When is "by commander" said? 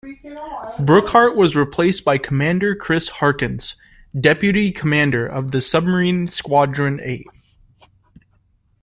2.03-2.73